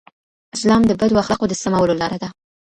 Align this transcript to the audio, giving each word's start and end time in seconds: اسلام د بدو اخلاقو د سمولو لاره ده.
اسلام 0.55 0.81
د 0.87 0.91
بدو 0.99 1.19
اخلاقو 1.21 1.49
د 1.49 1.53
سمولو 1.61 1.93
لاره 2.01 2.17
ده. 2.21 2.27